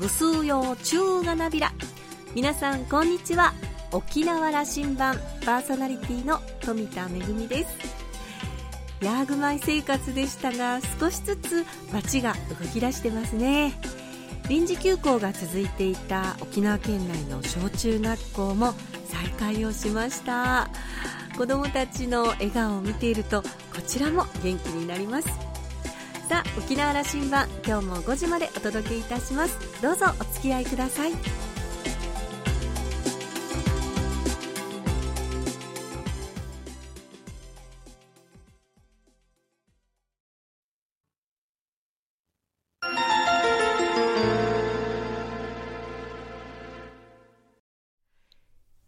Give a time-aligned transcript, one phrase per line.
[0.00, 1.74] ぐすうようちゅうがなびら。
[2.34, 3.52] 皆さんこんにちは。
[3.92, 7.76] 沖縄羅針盤パーソナリティの富田恵です。
[9.02, 13.78] ヤーグマイ生活でしたが少しずつ街が動き出してますね。
[14.48, 18.72] 臨時休校が続いていた沖縄県内の小中学校も
[19.04, 20.70] 再開をしました。
[21.36, 25.49] 子どもたちの笑顔を見ているとこちらも元気になります。
[26.30, 29.82] さあ沖縄羅針盤今日も5時までお届けいたします。
[29.82, 31.10] どうぞお付き合いください。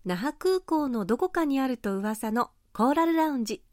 [0.04, 3.64] 那覇空港のどこかにあると噂のコーラルラウンジ。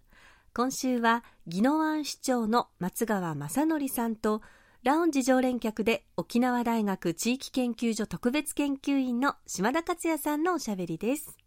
[0.51, 4.41] 今週は宜野湾市長の松川正則さんと
[4.81, 11.37] ラウンジ常連客で沖縄大学地域研究所特別研究員の島田克也さんのおしゃべりです。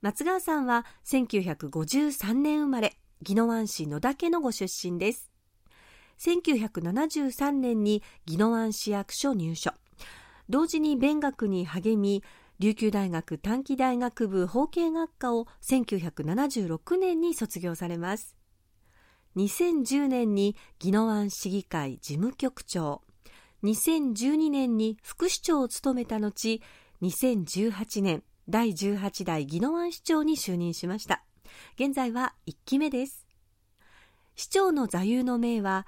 [0.00, 2.96] 松川さんは1953年生まれ
[3.28, 5.30] 宜野湾市野田家のご出身です。
[6.18, 9.74] 1973年に宜野湾市役所入所。
[10.48, 12.24] 同時に勉学に励み
[12.60, 18.36] 琉球大学短期大学部法経学科を1976年に卒業されます。
[19.36, 23.02] 2010年に宜野湾市議会事務局長。
[23.62, 26.60] 2012年に副市長を務めた後
[27.00, 31.22] 2018年第18代宜野湾市長に就任しました。
[31.76, 33.24] 現在は1期目です。
[34.34, 35.86] 市長の座右の銘は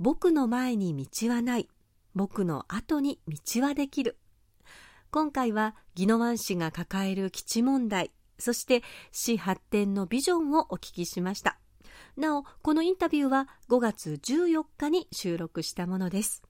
[0.00, 1.68] 僕の前に道はない
[2.16, 4.16] 僕の後に道はできる
[5.10, 11.58] 今回は宜野湾市が抱える基地問題そして市発展のビジョンをお聞きしました。
[12.16, 16.42] なおこのインタビューは5月14日に収録したものです。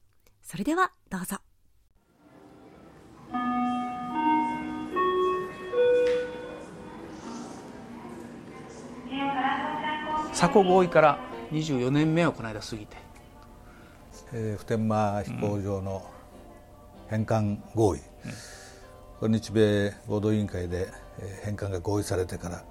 [0.43, 1.37] それではどうぞ。
[10.31, 11.19] 佐古合意から
[11.53, 12.97] 24年目をこの間過ぎて、
[14.33, 16.18] えー、普天間飛行場の
[17.09, 18.01] 返還合意、
[19.21, 20.89] うん、日米合同委員会で
[21.43, 22.65] 返還が合意されてから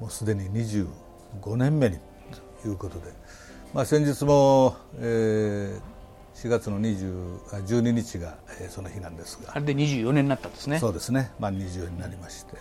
[0.00, 1.98] もうすでに25年目に
[2.62, 3.12] ということで、
[3.72, 5.80] まあ、先日も、えー、
[6.34, 9.52] 4月の20 12日が、えー、その日なんですが。
[9.54, 10.78] あれで24年になったんですね。
[10.78, 12.56] そうですね、まあ、24になりまして、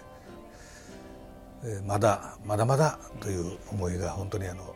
[1.63, 4.75] えー、まだまだまだという思いが本当にあの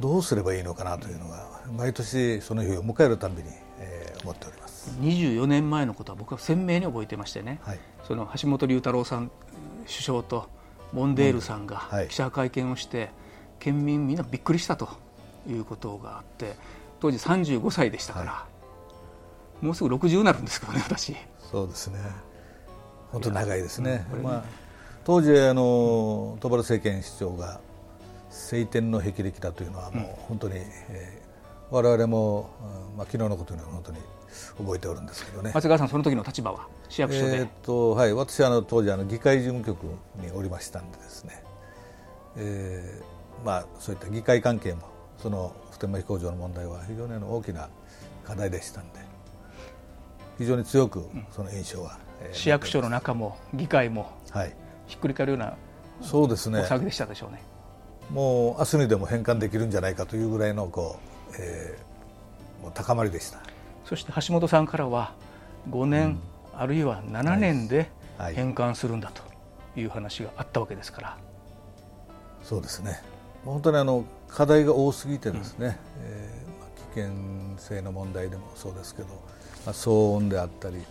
[0.00, 3.95] どうすればいいのかなというのが毎年その日を迎えるたびに、えー、
[4.26, 4.90] 思っております。
[5.00, 9.30] 24年前のことは僕は鮮明に覚えてましてね、はい、その橋本龍太郎さん
[9.86, 10.48] 首相と
[10.92, 13.10] モンデールさんが記者会見をして、はい、
[13.60, 14.88] 県民みんなびっくりしたと
[15.48, 16.56] いうことがあって
[17.00, 18.46] 当時35歳でしたから、は
[19.62, 21.16] い、もうすぐ60になるんですけどね私。
[21.50, 21.98] そうですね。
[23.12, 24.44] 本当長いですね、ね、まあ、
[25.04, 27.60] 当時あの戸原政権市長が
[28.30, 32.50] 晴天の霹靂だというのはもう本当に、うんえー、我々も、
[32.96, 33.98] まあ、昨日のことには本当に
[34.58, 35.52] 覚えておるんですけどね。
[35.54, 36.66] 松川さんその時の立場は？
[36.88, 39.84] 市役所で、えーとはい、私はあの当時あの議会事務局
[40.16, 41.42] におりましたんでですね、
[42.36, 44.82] えーまあ、そういった議会関係も
[45.18, 47.68] その普天間飛行場の問題は非常に大きな
[48.24, 49.00] 課題でしたんで
[50.38, 54.54] 非常に強くその印象は、うん、市役所の中も議会も、はい、
[54.86, 55.56] ひっくり返るような
[56.02, 56.60] そうですね。
[56.60, 57.42] お騒ぎでしたでしょうね。
[58.10, 60.98] もう明日にでも返還できるんじゃないかというぐらいのこ
[61.30, 63.40] う、えー、もう高まりでした
[63.86, 65.14] そして橋本さんからは
[65.70, 66.20] 5年、
[66.52, 67.88] うん、あるいは7年で
[68.34, 69.22] 返還するんだと
[69.78, 71.18] いう話があったわけですから、はい、
[72.44, 73.00] そうですね。
[73.44, 79.14] 本当にあの課題が多すぎてですね、うん、えー、まあ、危険性の問題でもそうですけど、ま
[79.66, 80.84] あ、騒音であったり、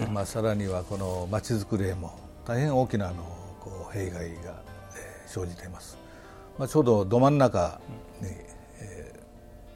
[0.00, 3.24] うん、まあ、さらにはこのまちづくりへも大変大きなあの
[3.60, 4.62] こう弊害が
[5.26, 5.98] 生じています、
[6.56, 7.80] まあ、ちょうどど真ん中
[8.20, 8.28] に、
[8.78, 9.23] えー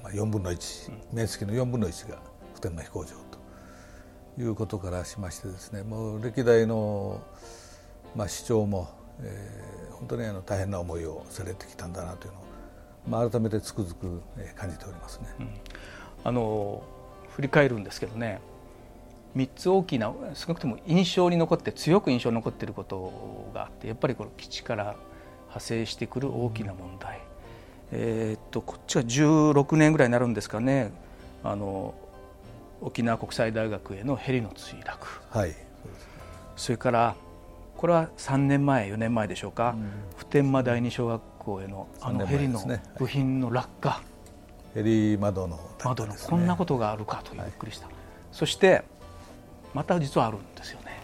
[0.02, 2.18] まあ、4分の1面積の4分の1が
[2.54, 3.06] 普天間飛行場
[4.36, 7.20] ということからしましてですねもう歴代の、
[8.14, 8.88] まあ、市長も、
[9.20, 12.42] えー、本当にあの大変な思いをされてきたんだなというのを、
[13.08, 14.22] まあ、改めてつくづく
[14.56, 15.26] 感じておりますね。
[15.40, 15.48] うん、
[16.24, 16.82] あの
[17.30, 18.40] 振り返るんですけどね
[19.36, 24.96] 3つ大きな少なくとも印象に残って強く印象に残っていることがあってやっぱりこの基地から
[25.42, 27.20] 派生してくる大きな問題、
[27.93, 30.93] えー、っとこっちは16年ぐらいになるんですかね。
[31.43, 31.94] あの
[32.81, 35.55] 沖縄国際大学へのヘリの墜落、はい、
[36.56, 37.17] それから
[37.76, 42.61] これは3年前4年前でしょうか、うん、普天間第二小学校へのあのヘリの
[42.99, 44.00] 部品の落下、
[44.75, 47.94] ヘリ窓の、窓のこんなことがあるかとびっくりした、はい、
[48.32, 48.82] そして
[49.75, 51.00] また実はあるんですよね。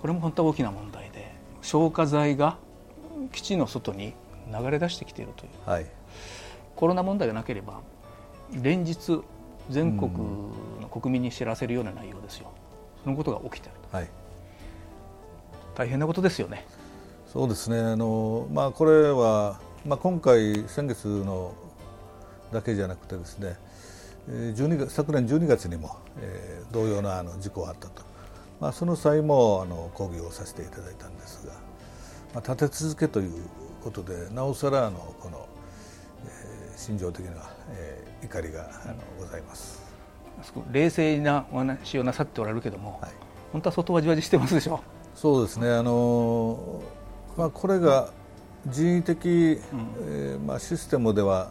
[0.00, 1.32] これも本当は大きな問題で
[1.62, 2.58] 消火剤が
[3.32, 4.14] 基地の外に
[4.52, 5.86] 流れ出してきているという、はい、
[6.76, 7.80] コロナ問題がなければ
[8.52, 9.20] 連日
[9.70, 10.12] 全国
[10.80, 12.52] の国民に知らせるような内容ですよ、
[13.02, 14.08] そのことが起きている、はい、
[15.74, 16.64] 大変なことですよね。
[17.32, 17.80] そうですね。
[17.80, 21.54] あの、まあ、これは、まあ、今回、先月の
[22.52, 23.56] だけじゃなくてですね
[24.28, 28.02] 12月昨年12月にも、えー、同様のあの事故があったと、
[28.60, 31.52] まあ、その際もあの抗議をさせていただいたんですが、
[32.34, 33.32] まあ、立て続けという
[33.84, 35.55] ことでなおさらあのこの、えー、
[36.76, 37.32] 心情的な、
[37.70, 39.82] えー、怒りがあのございます。
[40.70, 43.10] 冷静なお話をなさっておられるけども、はい、
[43.52, 44.80] 本当は外はじわじしてますでしょ
[45.14, 45.70] そうですね。
[45.70, 46.82] あの、
[47.36, 48.10] まあ、これが
[48.66, 49.60] 人為的、うん、
[50.00, 51.50] えー、まあ、システムでは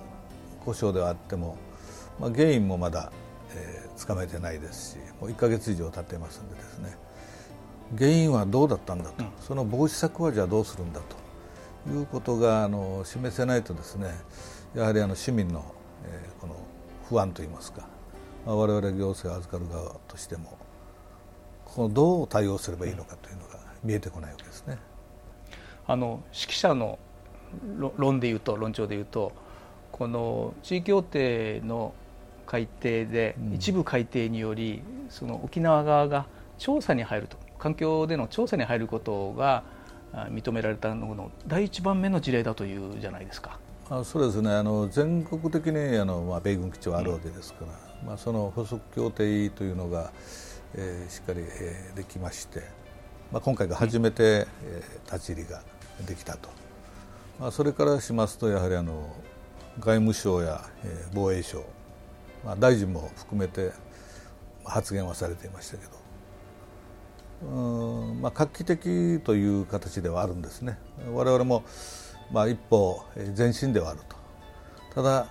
[0.63, 1.57] 故障ではあっても、
[2.19, 3.12] まあ、原因もまだ、
[3.56, 6.95] えー、つかめてないですしもう1か月以上経ってますんでですね。
[7.98, 11.01] 原因はどうだったんだと、うん、その防止策はじゃあどうするんだ
[11.86, 14.10] ということがあの示せないとですね
[14.75, 15.63] やはりあの市民の、
[16.04, 16.56] えー、この
[17.07, 17.88] 不安といいますか、
[18.45, 20.57] まあ、我々行政を預かる側としても
[21.63, 24.77] このどう対応すればいいのかというのが見えてこないわけですね。
[25.88, 27.00] あの指揮者の
[27.98, 29.31] 論で言うと論調で言うと
[29.92, 31.94] この地位協定の
[32.45, 36.28] 改定で、一部改定によりその沖縄側が
[36.60, 39.63] 調査に入ると環境での調査に入ることが
[40.30, 43.57] 認められたのの第一番目の事例だというじゃないですか。
[43.87, 44.51] あそうですね。
[44.51, 47.67] あの全国的にあの、まあ、米軍基地はあるわけですから、
[48.01, 50.11] うん、まあ、その補足協定というのが、
[50.73, 52.63] えー、しっかり、えー、できまして、
[53.31, 55.61] まあ、今回が初めて、うん、えー、立ち入りが
[56.07, 56.49] できたと、
[57.39, 59.15] まあ、それからしますとやはりあの
[59.79, 61.63] 外務省や、えー、防衛省、
[62.43, 63.71] まあ、大臣も含めて
[64.63, 65.91] 発言はされていましたけど。
[67.43, 70.79] うん、まあ、画期的という形ではあるんですね。
[71.13, 71.63] 我々も、
[72.31, 73.04] まあ、一歩
[73.38, 74.16] 前進ではあると。
[74.94, 75.27] ただ、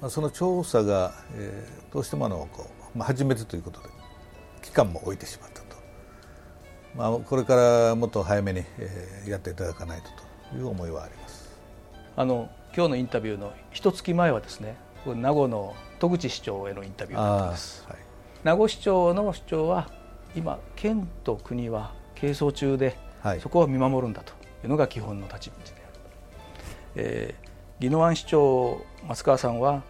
[0.00, 3.88] まあ、その調査が、えー、どうしてもあのこう、まあ、初めてということで
[4.60, 5.76] 期間も置いてしまったと、
[6.96, 10.08] まあ、これからもっと早めに、えー、やっていただかないと
[10.50, 11.48] という思いはあります。
[12.16, 14.76] あの今日のインタビューの一月前はですね
[15.06, 17.98] 名護の戸口市長へのインタビューだったんです、はい、
[18.44, 19.90] 名護市長の主張は
[20.34, 24.32] 今県と国は係争中で、はい、そこを見守るんだと
[24.64, 25.81] いうのが基本の立ち位置
[26.96, 29.82] えー、宜野湾市長松川さんは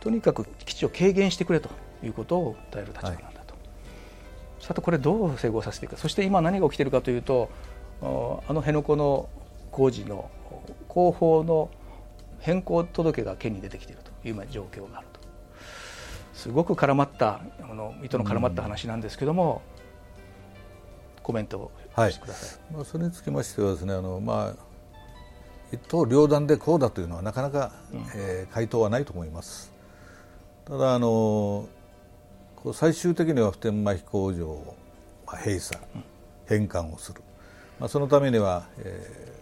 [0.00, 1.68] とにかく基地を軽減してくれと
[2.02, 3.60] いうことを訴える立場なんだと、は
[4.60, 5.96] い、さてこれどう整合させていくか。
[5.98, 7.50] そして今何が起きているかというと
[8.00, 9.28] あの辺野古の
[9.72, 10.30] 工事の
[10.88, 11.70] 工法の
[12.40, 15.18] 変更届が県に出てきているという状況があると。
[16.38, 19.60] すごく絡まったあの糸の絡まった話なんですけども、
[21.16, 21.72] うん、コメントを
[22.08, 24.64] してください、まあ、それにつきましてはですねあの、まあ、
[25.72, 29.72] 一刀両断でこうだというのはなかなか、うん、えー、回答はないと思います。
[30.64, 31.68] ただあの
[32.72, 34.74] 最終的には普天間飛行場を
[35.26, 36.04] 閉鎖、うん、
[36.46, 37.22] 返還をする、
[37.78, 39.32] まあ、そのためには、え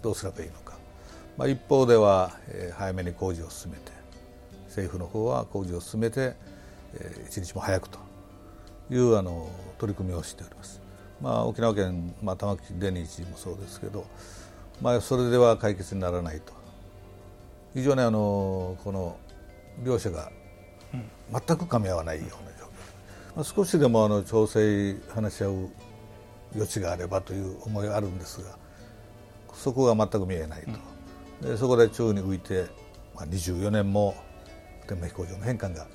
[0.00, 0.76] ー、どうすればいいのか。
[1.36, 3.92] まあ、一方では、えー、早めに工事を進めて
[4.68, 6.34] 政府の方は工事を進めて、
[6.94, 7.98] えー、一日も早くと
[8.90, 9.48] いうあの
[9.78, 10.80] 取り組みをしております。
[11.20, 14.06] まあ、沖縄県、まあ、玉城デニー知事もそうですけど、
[14.80, 16.52] まあ、それでは解決にならないと。
[17.74, 19.18] 非常にあのこの
[19.84, 20.30] 両者が
[21.30, 22.68] 全く噛み合わないような状況、
[23.36, 25.68] まあ、少しでもあの調整話し合う
[26.54, 28.56] 余地があればという思いがあるんですが
[29.52, 30.70] そこが全く見えないと。
[31.42, 31.50] うん。
[31.50, 32.66] でそこで宙に浮いて、
[33.14, 34.14] まあ、24年も
[34.82, 35.86] 普天間飛行場の返還が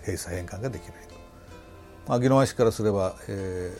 [0.00, 1.14] 閉鎖返還ができないと、
[2.06, 3.76] まあ、宜野湾市からすれば、え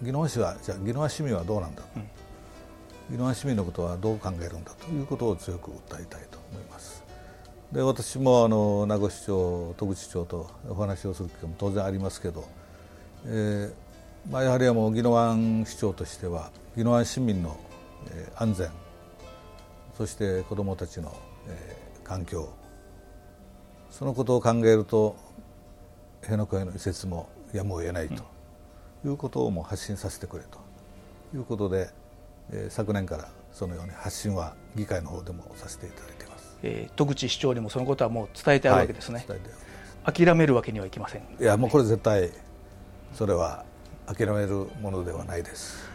[0.00, 2.08] ー、宜野湾市はじゃあ宜野湾市民はどうなんだと、うん、
[3.10, 7.02] 宜野湾市民のことはどう考えるんだということを強く訴えたいと思います。
[7.72, 12.44] で私もあの名護市長戸口市長とお話をする機会も当然ありますけど、
[13.26, 13.72] えー
[14.30, 17.56] まあ、やはりもう宜野湾市長としては宜野湾市民の
[18.36, 18.70] 安全
[19.96, 21.14] そして子どもたちの、
[21.46, 22.48] えー、環境
[23.90, 25.16] そのことを考えると
[26.22, 28.24] 辺野古への移設もやむを得ないと
[29.04, 30.58] いうことをも発信させてくれと
[31.36, 31.88] いうことで、
[32.52, 39.24] えー、昨年からそのように発信は議会の方でもさせていただいています、えー、戸口市長にもそのことはもう伝えてあるわけですね、
[40.04, 41.22] はい、諦めるわけにはいきません。
[41.40, 42.30] いやもうこれ絶対
[43.14, 43.64] それは
[44.06, 45.88] 諦めるものではないです。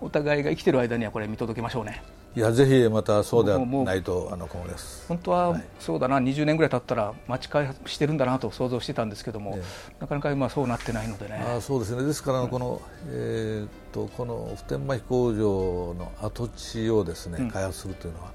[0.00, 2.02] お互いが生きてる間にはこれ見届けましょうね
[2.36, 5.06] いやぜひまたそうではないとあの今後です。
[5.06, 11.36] 本当はそうだな、はい、20年ぐらい経ったら町開発してるんだなと想像してたんですけども、ええ、なかなか今そうなってないのでね。
[11.36, 12.02] あそうですね。
[12.02, 18.32] ですからこの、えー、っとこの普天間飛行場の跡地をですね、開発するというのは、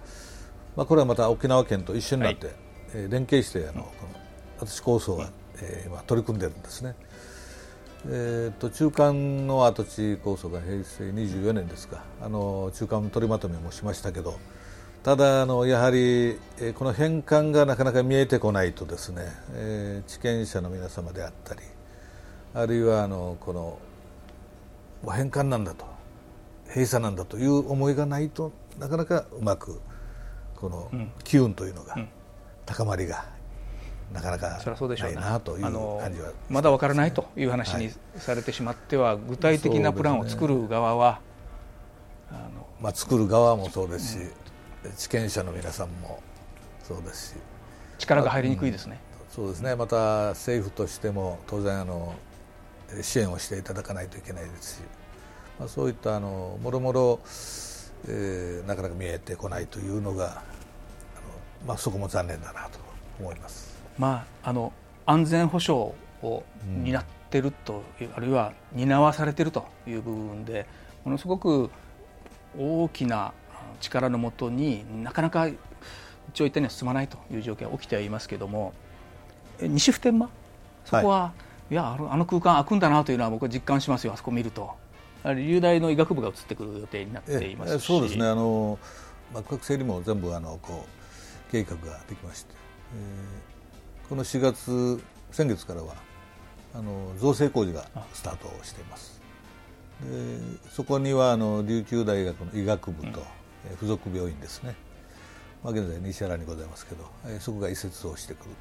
[0.78, 2.56] まあ、これはまた沖縄県と一緒になって、はい、
[2.94, 4.20] えー、連携してあの、この
[4.62, 5.30] 跡地構想が、
[5.62, 6.96] えー、今取り組んでるんですね。
[8.08, 12.04] えーと、中間の跡地構想が平成24年ですか。
[12.22, 14.40] あの中間取りまとめもしましたけど
[15.04, 21.62] ただあのやはり、えー、この返還がなかなか見えてこないとですね、えー、地権者の皆様であったり
[22.54, 23.80] あるいはあのこの
[25.06, 25.86] 返還なんだと
[26.68, 29.82] 閉鎖なんだという思いがないとなかなかうまく
[30.56, 30.92] この
[31.24, 31.96] 機運というのが、
[32.66, 33.26] 高まりが
[34.14, 41.20] なかなかないなという感じは、まだわからないという話にされてしまっては、具体的なプランを作る側は、
[42.32, 44.20] あのまあ、作る側もそうですし、
[44.86, 46.22] うん、地権者の皆さんも
[46.84, 47.36] そうですし。
[48.00, 49.00] 力が入りにくいですね、
[49.30, 49.76] うん、そうですね。
[49.76, 52.16] また政府としても当然あの
[53.02, 54.82] 支援をしていただかないといけないですし、
[55.60, 57.20] まあ、そういったあのもろもろ、
[58.08, 60.42] えー、なかなか見えてこないというのがあの、
[61.68, 62.80] まあ、そこも残念だなと
[63.20, 63.69] 思います。
[64.00, 64.72] まあ、あの
[65.06, 65.92] 安全保障
[66.24, 70.66] を担ってると、うん、あるいは担わされてるという部分で
[71.04, 71.70] ものすごく
[72.58, 73.34] 大きな
[73.82, 75.48] 力のもとになかなか
[76.30, 78.74] 一応一体には進まないという状況が起きてはいますけれども
[79.62, 80.30] 西普天間？
[80.86, 81.34] そこは、は
[81.70, 84.72] い、いやあの空間開くんだなというのは僕は実感しますよあそこを見ると。
[85.26, 88.26] 流大の医学部が移ってくる予定になっていますそうですね。
[88.26, 88.80] あの
[89.34, 92.54] 幕閣整理も全部あのこう計画ができまして、
[92.96, 93.59] えー
[94.10, 95.00] この4月
[95.32, 95.94] 先月からは
[96.74, 99.22] あの造成工事がスタートしています。
[100.02, 100.40] で
[100.72, 103.24] そこにはあの琉球大学の医学部と、
[103.70, 104.76] うん、附属病院ですね、
[105.64, 108.52] まあ、現在西原にございますけど、えそこが移設をしてくる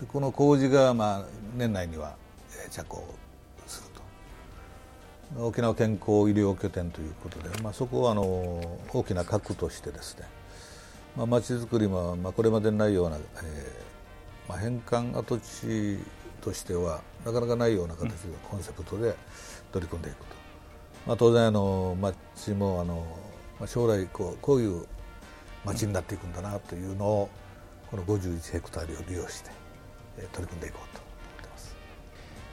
[0.00, 0.04] と。
[0.04, 1.24] でこの工事が、まあ、
[1.56, 2.16] 年内には
[2.72, 3.14] 着工
[3.68, 3.88] する
[5.36, 5.46] と。
[5.46, 8.22] 沖縄健康医療拠点ということで、まあ、そこはあの
[8.92, 10.24] 大きな核としてですね。
[11.16, 13.87] まあ、町づくりも、まあ、これまでにないような、えー
[14.48, 15.98] まあ、返還跡地
[16.40, 19.14] としてはなかなかないような形のコンセプトで
[19.72, 20.24] 取り組んでいくと、
[21.06, 23.06] まあ、当然あの町もあの、
[23.58, 24.86] まあ、将来こうこういう
[25.64, 27.28] 町になっていくんだなというのを
[27.90, 29.50] この51ヘクタールを利用して
[30.32, 31.00] 取り組んでいこうと。
[31.00, 31.08] 思
[31.40, 31.76] ってます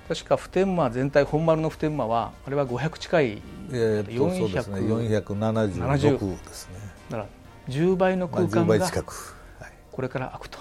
[0.07, 4.79] 確か普天間全体本丸の普天間はあれは500近い、えー、とそうですね。
[4.81, 6.75] 476ですね。
[7.09, 7.29] だから
[7.69, 8.91] 10倍の空間が
[9.91, 10.59] これから開くと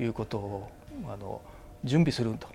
[0.00, 0.70] いうことを
[1.08, 1.40] あの
[1.84, 2.48] 準備すると。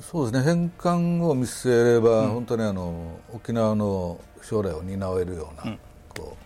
[0.00, 0.52] そうですね。
[0.52, 5.78] 返還を見据えれば、うん、本当にあの沖縄の将来を担えるような、うん、
[6.16, 6.36] こ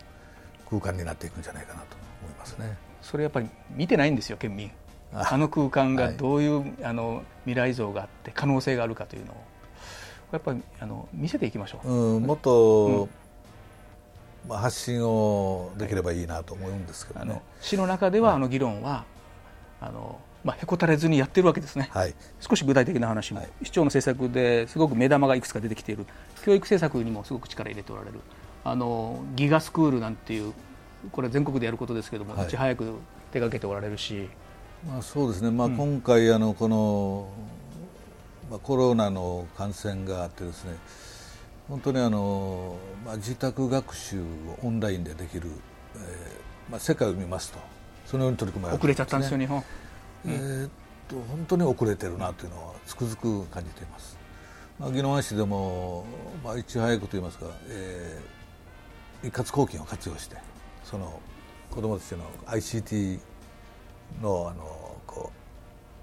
[0.66, 2.76] う空間になっていくんじゃないかなと思いますね。
[3.02, 4.70] それやっぱり見てないんですよ県民。
[5.12, 9.36] あの空間がどういう、はい、あの未来像があって可能性があるかというのを。
[10.32, 13.08] やっぱりあの見せていきましょう、うん、もっと、
[14.48, 19.04] まあ、発信をできればいいなと思うんですけど、ね、あの市の中ではあの議論は、
[19.80, 26.06] あのまあ、へこたれずにやってるわけですね、はい、少し具体的な話も、はい、市長の政策ですごく目玉がいくつか出てきている。
[26.42, 28.20] 教育政策にもすごく力入れておられる。
[28.64, 30.52] あのギガスクールなんていう
[31.12, 32.94] これは全国でやることですけれども、はい、いち早く
[33.32, 34.28] 手がけておられるし、
[34.86, 37.28] まあ、そうですね、まあ、今回、うん、あのこの、
[38.50, 40.76] まあ、コロナの感染があってですね
[41.68, 44.24] 本当にあの、まあ、自宅学習を
[44.62, 45.48] オンラインでできる、
[45.94, 47.58] えーまあ、世界を見ますと。
[48.06, 49.62] そのように取り組まれて、ね、遅れちゃったんですよ日本
[50.26, 50.70] えー、っ
[51.08, 54.18] と本当に遅れてるなというのはつくづく感じています。
[54.78, 56.04] まあ、宜野湾市でも、
[56.42, 60.36] まあ、いち早くといいますか、えー、一括公金を活用して
[60.84, 61.20] その
[61.70, 63.20] 子どもたちの ICT
[64.22, 65.30] のあのこ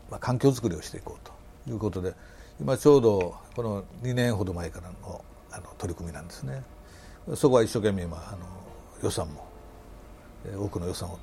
[0.10, 1.28] う、まあ、環境づくりをしていこう
[1.66, 2.14] ということで
[2.60, 6.62] 今ちょうどこの2年ほど前からのあの取り組みなんですね。
[7.36, 8.40] そこは一生懸命今あの
[9.02, 9.48] 予算も
[10.56, 11.18] 多くの予算を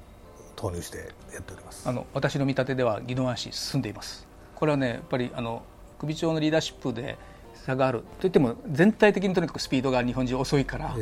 [0.64, 0.98] 投入して
[1.34, 4.26] やっておりますあの私の見立てでは宜野湾市進んでいます。
[4.54, 5.62] これはねやっぱりあの
[5.98, 7.18] 首長のリーダーシップで
[7.54, 10.94] 差があるといっても全体的にとにかくスピードが日本人遅いから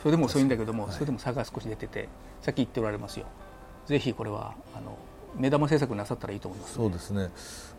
[0.00, 2.08] それでも遅いんだけども、はい、それでも差が少し出てて
[2.40, 3.26] さっき言っておられますよ。
[3.86, 4.96] ぜひこれはあの
[5.36, 7.30] 目玉政策なさったらいいと思います、ね、そうですね。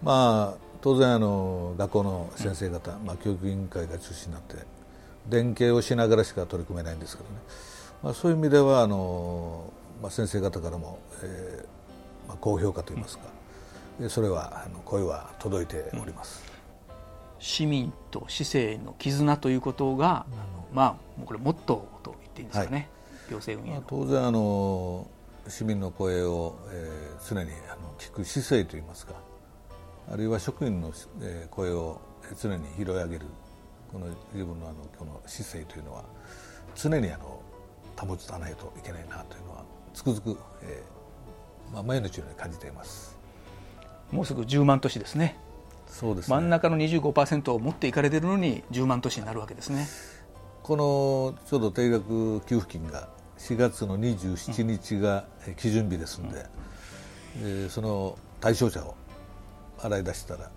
[0.03, 4.55] まあ当然あの学校の先生方、うん、まあ、教育委員会が中心になって
[5.29, 7.35] 連携をしながらしか取り組めないんですけどね、
[8.03, 9.71] まあ、そういう意味ではあの
[10.01, 13.25] まあ、先生方からも、えーまあ、高評価といいますか、
[13.99, 16.43] うん、それはあの声は届いております、
[16.87, 16.93] うん、
[17.39, 22.89] 市民と市政の絆ということが、うん、あのまあこれモットーと言っていいんですかね、
[23.29, 25.07] 行政運営の、まあ、当然あの
[25.47, 29.13] 市民の声を、えー、常にあの聞く姿勢といいますか
[30.11, 30.91] あるいは職員の、
[31.21, 32.01] えー、声を
[32.41, 33.25] 常に拾い上げる
[33.91, 36.03] この自分のあのこの姿勢というのは
[36.75, 37.41] 常にあの
[37.97, 43.17] 保つたないといけないなというのはつくづく、えーまあ、毎日のように感じています。
[44.11, 45.37] もうすぐ10万都市ですね。
[45.87, 49.87] そうです、ね、真ん中の25%を持っていかれているのに10万都市になるわけですね。
[50.63, 55.25] このちょうど定額給付金が4月の27日が
[55.57, 58.95] 基準日ですので、うん、えー、その対象者を
[59.79, 60.51] 洗い出したら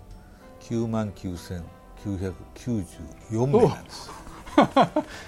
[0.61, 4.09] 9万9994名なんです。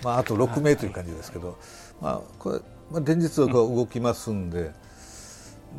[0.04, 1.58] まあ、あと6名という感じですけど、
[2.02, 2.60] まあ、これ、
[2.92, 4.72] まあ、連日は動きますんで、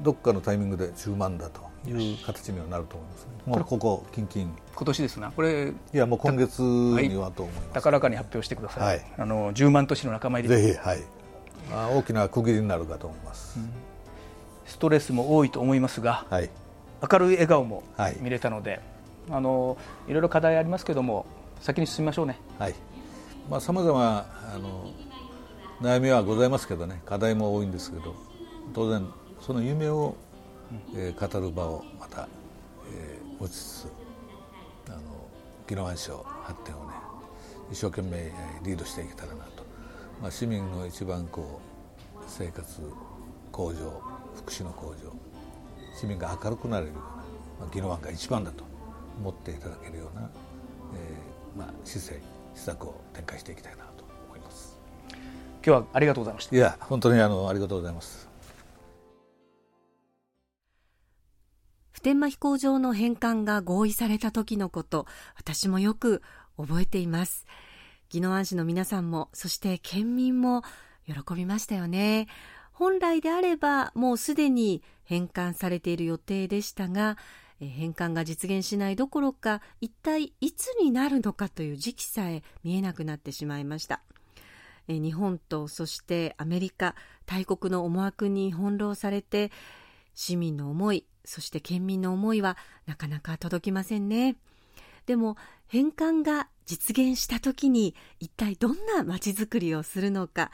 [0.02, 4.56] どっかのタイミングで10万だという形にはなると思います、ね、もうここ、近々。
[4.74, 7.70] 今年ですな、これ、いや、もう今月にはと思います、は。
[7.70, 11.02] い、高らかに発表してください、はい、あの10万都市の仲間入りぜひ、はい。
[11.70, 13.70] まあ、大きな区切りになるかと思います、うん、
[14.66, 16.50] ストレスも多いと思いますが、はい、
[17.10, 17.82] 明るい笑顔も
[18.20, 18.80] 見れたので、はい、
[19.30, 21.26] あのいろいろ課題ありますけども
[21.60, 22.38] 先に進みましょうね。
[22.58, 22.74] はい。
[23.50, 24.90] まあ、様々あの
[25.80, 28.16] 悩みはございますけどね課題も多いんですけど
[28.74, 29.06] 当然
[29.40, 30.16] その夢を、
[30.96, 32.28] えー、語る場をまた、
[32.92, 33.88] えー、持ちつつ
[34.88, 34.98] あの
[35.68, 36.10] 宜野湾市
[36.42, 36.94] 発展をね
[37.70, 38.32] 一生懸命
[38.64, 39.62] リードしていけたらなと、
[40.20, 41.60] まあ、市民の一番こ
[42.16, 42.82] う生活
[43.52, 44.02] 向上
[44.34, 45.14] 福祉の向上
[45.94, 47.06] 市民が明るくなれるような、
[47.60, 48.64] まあ、宜野湾が一番だと
[49.20, 50.28] 思っていただけるような、
[50.94, 52.22] えーまあ、姿勢
[52.54, 53.97] 施策を展開していきたいなと。
[55.68, 56.56] 今日はありがとうございました。
[56.56, 58.26] いや本当にあのありがとうございます。
[61.90, 65.04] 普天間飛行場の返還が合意された時のこと
[65.36, 66.22] 私もよく
[66.56, 67.44] 覚えています。
[68.10, 70.62] 宜野湾市の皆さんもそして県民も
[71.04, 72.28] 喜びましたよね。
[72.72, 77.18] 本来であればもうすでに返還されている予定でしたが
[77.60, 84.00] 返還が実現しないどころか一体いつになるのかという時期さえ見えなくなってしまいました
[84.88, 86.94] 日本とそしてアメリカ
[87.26, 89.50] 大国の思惑に翻弄されて
[90.14, 94.36] 市民の思いそして県民の思いはなかなか届きませんね。
[95.06, 100.50] でも返還が実現した時に一体どんなまちづくりをするのか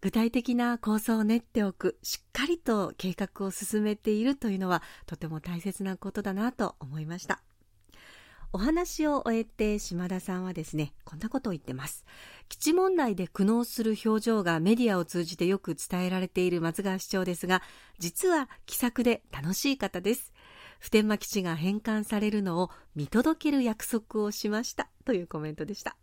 [0.00, 7.45] 具体的な構想を練っておくしっかりと計画を進めているというのはとても大切なことだなと思いました。
[8.52, 12.04] お話を終えて島田さんはですねこんなことを言ってます。
[12.48, 17.62] 基地問題で苦悩する表情がメディアを通じてよく伝えられている松川市長ですが
[17.98, 20.32] 実は気さくで楽しい方です。
[20.78, 24.88] 普天間基地が返還されるのを見届ける約束をしました。
[25.04, 25.96] というコメントでした。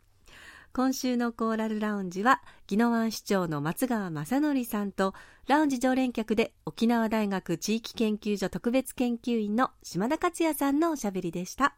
[0.76, 5.14] 今週のコーラルラウンジは宜野湾市長の松川正則さんと
[5.48, 11.76] ラウンジ常連客で沖縄大学地域研究所特別研究員の島田克也さんのおしゃべりでした。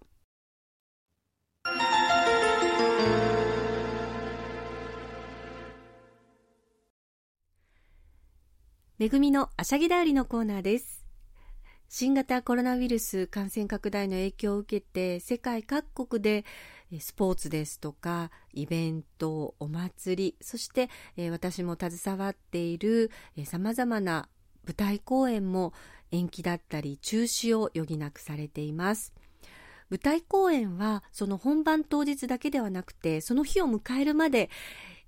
[8.97, 11.03] めぐみのあしゃぎだよりのコーナーです。
[11.89, 16.45] 新型コロナウイルス感染拡大の影響を受けて世界各国で
[17.01, 20.89] スポーツですとかイベントお祭りそして、
[21.29, 23.11] 私も携わっている
[23.43, 24.29] さまざまな
[24.63, 25.73] 舞台公演も
[26.11, 29.13] 延期だったり中止を余儀なくされています。
[29.89, 34.49] 舞台公演はその本番当日だけではなくてその日を迎えるまで、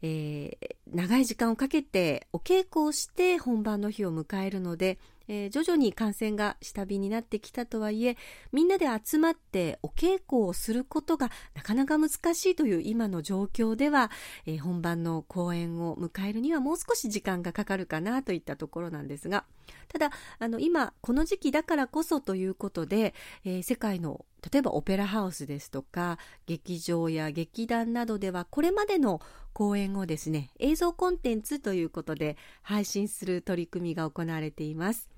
[0.02, 8.18] えー、長い時間をかけてお稽古をして本番の日を迎えるのでえー、徐々に感染が下火になってきたとはいえ
[8.52, 14.10] みんなで集まってお稽古をすることがなかなか難しいという今の状況では、
[14.46, 19.46] えー、本番の公演を迎えるにはもう少し時間がかかるかなといったところなんですが
[19.88, 23.14] ただあの今この時期だからこそということで、
[23.46, 29.22] えー、世界の例えばオペラハウスですとか劇場や劇団などではこれまでの
[29.54, 35.10] 公演をですね映像コンテンツということで配信する取り組みが行われています。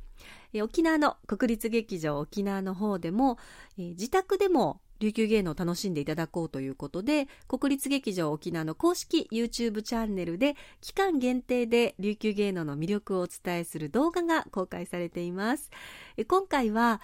[0.54, 3.38] え沖縄の国立劇場沖縄の方でも、
[3.78, 15.72] え自宅でも琉球芸能を楽しんでいただこうということで国立劇場沖縄の公式 YouTube チャンネルで期間限定で琉球芸能の魅力をお伝えする動画が公開されています
[16.28, 17.02] 今回は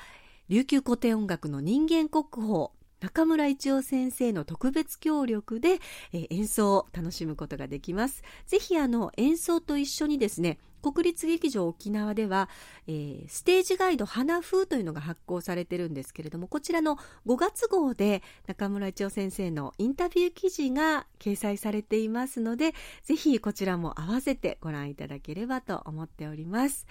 [0.50, 2.70] 琉球古典音楽の人間国宝
[3.02, 5.80] 中村一夫先生の特別協力で、
[6.12, 8.24] 演奏を楽しむことができます。
[8.48, 10.58] ぜひあの演奏と一緒にですね、
[10.92, 12.48] 国立劇場沖縄では、
[12.88, 26.86] えー、ステージガイド花風というのが発行されてるんですけれどもこちらの5月号で中村一夫先生のインタビュー記事が掲載されていますのでぜひこちらも合わせてご覧いただければと思っております。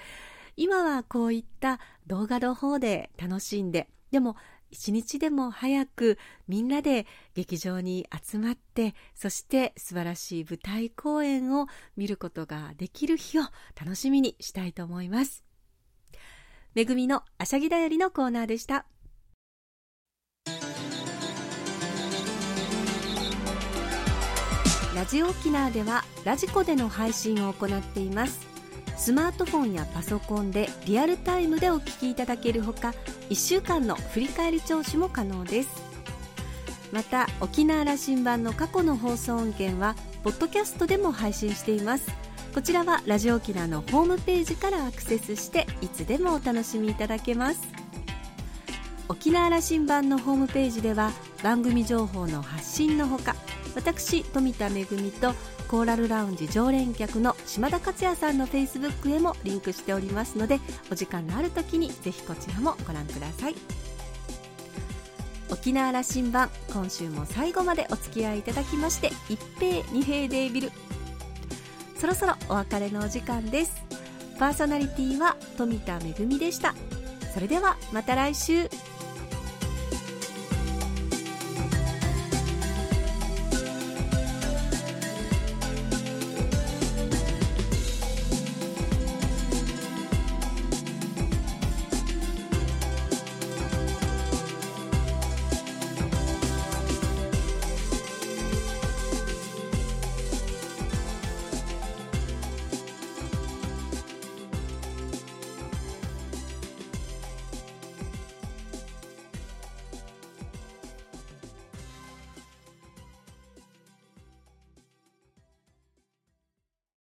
[0.56, 4.36] 今はこういった動画の方で楽しんででも
[4.74, 13.42] 一日でも早くみんなで劇場に集まってそして素晴らしい舞台公演を見ることができる日を
[13.80, 15.44] 楽しみにしたいと思います。
[16.74, 18.84] めぐみのあしゃぎだよりのコーナーでした。
[24.96, 28.53] ラジオ沖縄ではラジコでの配信を行っています。
[28.96, 32.94] スマートフォンやパソコンでリアルタイムでお聞きいただけるほか
[33.28, 35.68] 1週間の振り返り聴取も可能です。
[36.92, 42.08] また沖縄羅針盤の過去の放送音源はポッドキャストでも配信しています。
[42.54, 47.60] こちらはラジオ沖縄のホームページからアクセスしていつでもお楽しみいただけます。
[49.08, 51.10] 沖縄羅針盤のホームページでは
[51.42, 53.34] 番組情報の発信のほか
[53.74, 55.34] 私富田恵と
[55.68, 60.60] コーラルラウンジ常連客の島田克也さんのフェイスブックへもリンクしておりますので
[60.90, 63.56] お時間のある時にぜひこちらもご覧ください。
[65.50, 70.72] 沖縄羅針盤今週も最後までお付き合いいただきまして一平二平デービル。
[71.98, 73.72] そろそろお別れのお時間です。
[74.38, 76.74] パーソナリティは富田恵でした。
[77.32, 78.68] それではまた来週。